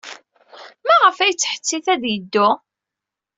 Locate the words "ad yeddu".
1.93-2.49